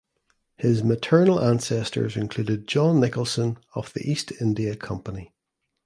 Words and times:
His 0.57 0.83
maternal 0.83 1.39
ancestors 1.39 2.17
included 2.17 2.67
John 2.67 2.99
Nicholson 2.99 3.59
of 3.75 3.93
the 3.93 4.01
East 4.01 4.31
India 4.41 4.75
Company. 4.75 5.35